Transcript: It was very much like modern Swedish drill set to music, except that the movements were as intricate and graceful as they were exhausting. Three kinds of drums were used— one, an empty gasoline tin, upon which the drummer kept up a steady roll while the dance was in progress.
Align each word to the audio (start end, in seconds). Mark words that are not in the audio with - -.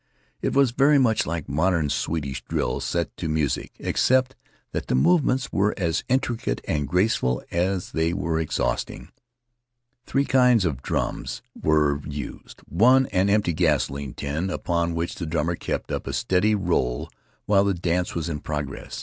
It 0.41 0.53
was 0.53 0.71
very 0.71 0.97
much 0.97 1.27
like 1.27 1.47
modern 1.47 1.87
Swedish 1.91 2.43
drill 2.45 2.79
set 2.79 3.15
to 3.17 3.29
music, 3.29 3.73
except 3.77 4.35
that 4.71 4.87
the 4.87 4.95
movements 4.95 5.51
were 5.53 5.75
as 5.77 6.03
intricate 6.09 6.59
and 6.67 6.87
graceful 6.87 7.43
as 7.51 7.91
they 7.91 8.11
were 8.11 8.39
exhausting. 8.39 9.09
Three 10.07 10.25
kinds 10.25 10.65
of 10.65 10.81
drums 10.81 11.43
were 11.53 12.01
used— 12.07 12.61
one, 12.85 13.05
an 13.11 13.29
empty 13.29 13.53
gasoline 13.53 14.15
tin, 14.15 14.49
upon 14.49 14.95
which 14.95 15.13
the 15.13 15.27
drummer 15.27 15.55
kept 15.55 15.91
up 15.91 16.07
a 16.07 16.13
steady 16.13 16.55
roll 16.55 17.07
while 17.45 17.63
the 17.65 17.75
dance 17.75 18.15
was 18.15 18.27
in 18.27 18.39
progress. 18.39 18.99